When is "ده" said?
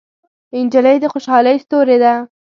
2.03-2.13